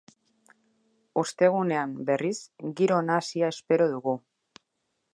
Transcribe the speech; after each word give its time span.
Ostegunean, 1.23 1.95
berriz, 2.09 2.33
giro 2.81 3.01
nahasia 3.13 3.55
espero 3.57 3.93
dugu. 3.97 4.21